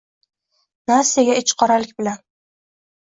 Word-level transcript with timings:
Nastyaga 0.91 1.35
ichiqoralik 1.41 1.91
bilan. 1.99 2.17